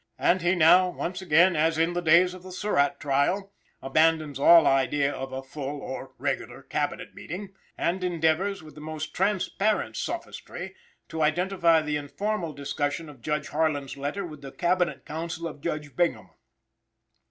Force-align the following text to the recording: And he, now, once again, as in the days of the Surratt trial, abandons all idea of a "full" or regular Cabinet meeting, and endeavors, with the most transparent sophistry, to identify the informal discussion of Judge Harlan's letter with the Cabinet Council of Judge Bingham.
And 0.17 0.41
he, 0.41 0.55
now, 0.55 0.89
once 0.89 1.21
again, 1.21 1.55
as 1.55 1.77
in 1.77 1.93
the 1.93 2.01
days 2.01 2.33
of 2.33 2.41
the 2.41 2.51
Surratt 2.51 2.99
trial, 2.99 3.53
abandons 3.83 4.39
all 4.39 4.65
idea 4.65 5.13
of 5.13 5.31
a 5.31 5.43
"full" 5.43 5.79
or 5.79 6.13
regular 6.17 6.63
Cabinet 6.63 7.13
meeting, 7.13 7.53
and 7.77 8.03
endeavors, 8.03 8.63
with 8.63 8.73
the 8.73 8.81
most 8.81 9.13
transparent 9.13 9.95
sophistry, 9.95 10.73
to 11.09 11.21
identify 11.21 11.83
the 11.83 11.97
informal 11.97 12.51
discussion 12.51 13.09
of 13.09 13.21
Judge 13.21 13.49
Harlan's 13.49 13.95
letter 13.95 14.25
with 14.25 14.41
the 14.41 14.51
Cabinet 14.51 15.05
Council 15.05 15.47
of 15.47 15.61
Judge 15.61 15.95
Bingham. 15.95 16.31